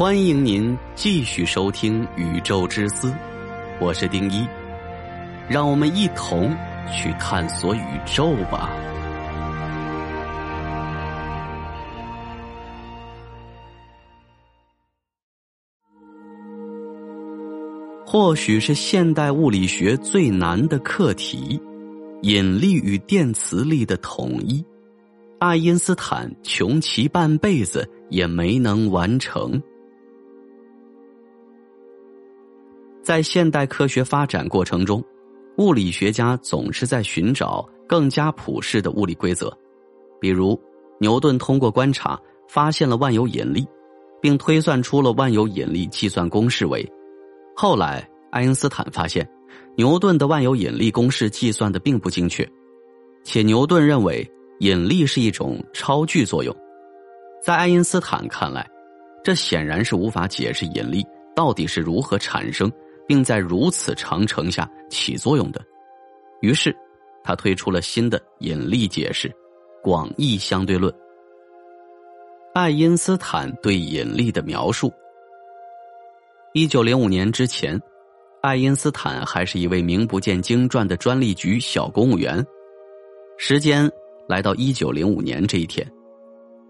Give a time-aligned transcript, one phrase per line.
[0.00, 3.08] 欢迎您继续收听《宇宙之思》，
[3.78, 4.46] 我是丁一，
[5.46, 6.56] 让我们一同
[6.90, 8.70] 去探索宇宙吧。
[18.06, 21.60] 或许是现代物理学最难的课题——
[22.24, 24.64] 引力与电磁力的统一，
[25.40, 29.62] 爱因斯坦穷其半辈子也没能完成。
[33.02, 35.02] 在现代科学发展过程中，
[35.56, 39.50] 物理学家总是在寻找更加普适的物理规则，
[40.20, 40.58] 比如
[40.98, 42.18] 牛顿通过观察
[42.48, 43.66] 发现了万有引力，
[44.20, 46.86] 并推算出了万有引力计算公式为。
[47.56, 49.28] 后来，爱因斯坦发现，
[49.76, 52.48] 牛顿的万有引力公式计算的并不精确，
[53.24, 54.30] 且牛顿认为
[54.60, 56.54] 引力是一种超距作用。
[57.42, 58.68] 在爱因斯坦看来，
[59.24, 62.70] 这显然是无法解释引力到底是如何产生，
[63.10, 65.60] 并在如此长城下起作用的。
[66.42, 66.72] 于是，
[67.24, 69.28] 他推出了新的引力解释——
[69.82, 70.94] 广义相对论。
[72.54, 74.92] 爱因斯坦对引力的描述。
[76.54, 77.76] 一九零五年之前，
[78.42, 82.40] 爱因斯坦还是一位名不见经传的专利局小公务员。
[83.38, 83.90] 时间
[84.28, 85.84] 来到一九零五年这一天，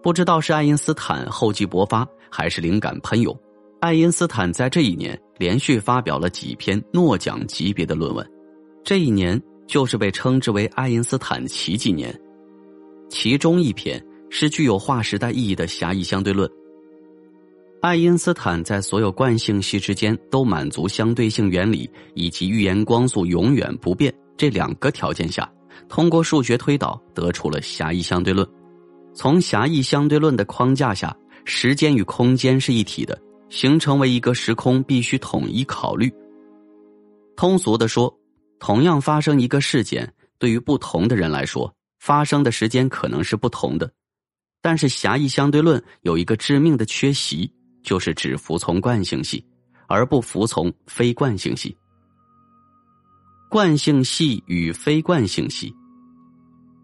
[0.02, 3.38] 不知道是爱因斯坦厚积薄发，还是灵感喷涌，
[3.80, 8.24] 爱因斯坦在这一年连续发表了几篇诺奖级别的论文。
[8.84, 12.14] 这一年就是被称之为爱因斯坦奇迹年，
[13.08, 16.48] 其中一篇是具有划时代意义的狭义相对论。
[17.80, 25.50] 爱因斯坦在所有惯性系之间都满足相对性原理以及预言光速永远不变这两个条件下，
[25.88, 28.46] 通过数学推导得出了狭义相对论。
[29.14, 33.18] 从狭义相对论的框架下，时间与空间是一体的，
[33.50, 36.10] 形成为一个时空必须统一考虑。
[37.36, 38.18] 通俗的说，
[38.58, 43.92] 同样发生一个事件，对于不同的人来说，发生的时间可能是不同的。
[44.62, 47.52] 但是狭义相对论有一个致命的缺席。
[47.82, 49.42] 就是只服从惯性系，
[49.88, 51.75] 而不服从非惯性系。
[53.48, 55.75] 惯性系与非惯性系，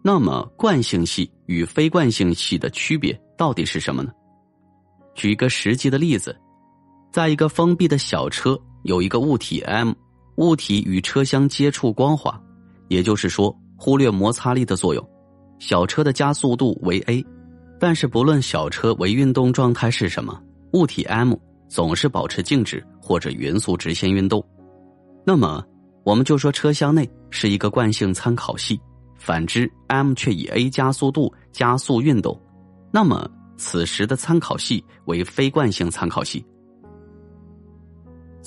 [0.03, 4.11] 那么惯性系与非惯性系的区别到底是什么呢？
[5.13, 6.35] 举一个实际的例子，
[7.11, 9.93] 在一个封闭的小车，有一个物体 m，
[10.35, 12.39] 物体与车厢接触光滑，
[12.89, 15.09] 也就是说，忽略摩擦力的作用，
[15.59, 17.25] 小车的加速度为 a，
[17.79, 20.39] 但是不论小车为运动状态是什么。
[20.73, 21.33] 物体 m
[21.69, 24.45] 总是保持静止或者匀速直线运动，
[25.25, 25.63] 那么
[26.03, 28.79] 我们就说车厢内是一个惯性参考系。
[29.17, 32.39] 反之，m 却以 a 加速度加速运动，
[32.91, 36.45] 那么此时的参考系为非惯性参考系。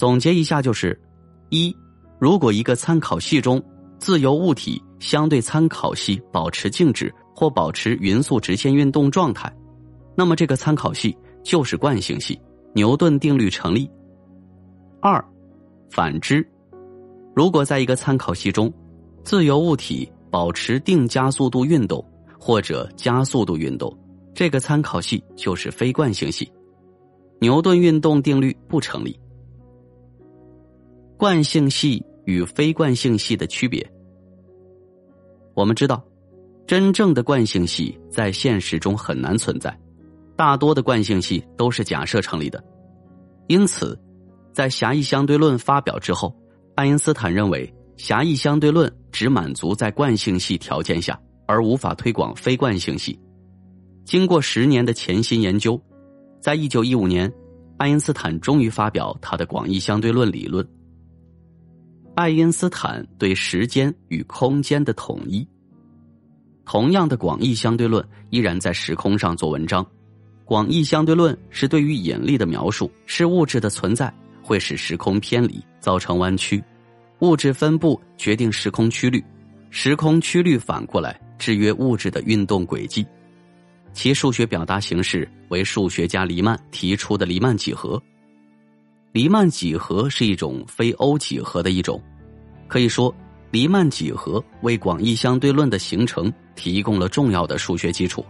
[0.00, 0.99] 总结一下就是：
[1.50, 1.77] 一，
[2.19, 3.62] 如果一个参考系中
[3.99, 9.55] 自由物体相对参考系保持静止或保持匀速直线运动状态，
[10.16, 11.15] 那么这个参考系。
[11.43, 12.41] 就是惯性系，
[12.75, 13.91] 牛顿定律成立。
[15.03, 15.22] 二，
[15.91, 16.47] 反之，
[17.37, 18.72] 如果在一个参考系中，
[19.22, 22.03] 自由物体保持定加速度运动
[22.39, 23.94] 或者加速度运动，
[24.34, 26.50] 这个参考系就是非惯性系，
[27.39, 29.15] 牛顿运动定律不成立。
[31.21, 33.87] 惯性系与非惯性系的区别，
[35.53, 36.03] 我们知道，
[36.67, 39.79] 真正的惯性系在现实中很难存在。
[40.35, 42.65] 大多的惯性系都是假设成立的，
[43.49, 44.01] 因此，
[44.55, 46.35] 在狭义相对论发表之后，
[46.75, 53.21] 爱因斯坦认为狭义相对论只满足在惯性系条件下，而无法推广非惯性系。
[54.07, 55.79] 经过十年的潜心研究，
[56.41, 57.31] 在一九一五年，
[57.77, 60.67] 爱因斯坦终于发表他的广义相对论理论。
[62.21, 65.49] 爱因斯坦对时间与空间的统一，
[66.67, 69.85] 同样的广义相对论依然在时空上做文章。
[70.45, 74.13] 广义相对论是对于引力的描述，是物质的存在
[74.43, 76.63] 会使时空偏离，造成弯曲，
[77.21, 79.25] 物质分布决定时空曲率，
[79.71, 83.07] 时空曲率反过来制约物质的运动轨迹。
[83.95, 87.99] 其数学表达形式为数学家黎曼提出的黎曼几何。
[89.13, 92.01] 黎曼几何是一种非欧几何的一种，
[92.71, 93.13] 可以说，
[93.51, 98.25] 黎曼几何为广义相对论的形成提供了重要的数学基础。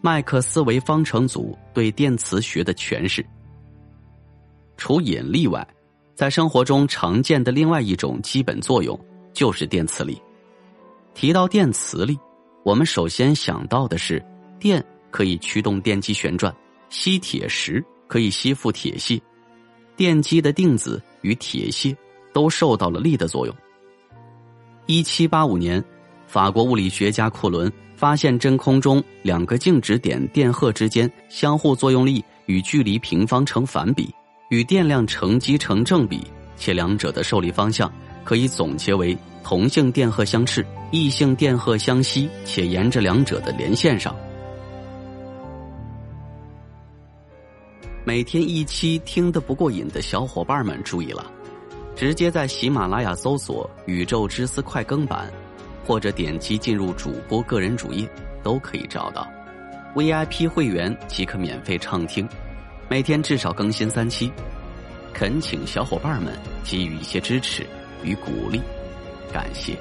[0.00, 3.26] 麦克斯韦方程组对电磁学的诠释。
[4.76, 5.66] 除引力外，
[6.14, 8.98] 在生活中常见的另外一种基本作用
[9.32, 10.22] 就是电磁力。
[11.14, 12.16] 提到电磁力，
[12.64, 14.24] 我们首先想到的是
[14.60, 16.54] 电可以驱动电机旋转，
[16.90, 19.20] 吸铁石可以吸附铁屑，
[19.96, 21.96] 电机的定子与铁屑
[22.34, 23.56] 都受到了力的作用。
[24.84, 25.82] 一七八五年，
[26.26, 34.14] 法国物理学家库伦发现真空中两个静止点电荷之间相互作用力与距离平方成反比，
[34.50, 36.20] 与电量乘积成正比，
[36.56, 37.90] 且两者的受力方向
[38.24, 44.14] 可以总结为同性电荷相斥，异性电荷相吸，且沿着两者的连线上。
[48.04, 51.30] 每天一期听得不过瘾的小伙伴们注意了。
[51.96, 55.32] 直接在喜马拉雅搜索“宇宙之思快更版”，
[55.86, 58.08] 或者点击进入主播个人主页，
[58.42, 59.26] 都可以找到。
[59.94, 62.28] VIP 会员即可免费畅听，
[62.88, 64.32] 每天至少更新三期。
[65.12, 67.64] 恳请小伙伴们给予一些支持
[68.02, 68.60] 与鼓励，
[69.32, 69.76] 感谢。